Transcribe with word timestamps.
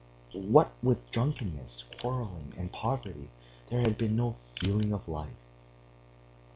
What 0.33 0.71
with 0.81 1.11
drunkenness, 1.11 1.85
quarreling, 1.99 2.53
and 2.57 2.73
poverty, 2.73 3.29
there 3.69 3.81
had 3.81 3.99
been 3.99 4.15
no 4.15 4.35
feeling 4.59 4.93
of 4.93 5.07
life. 5.07 5.35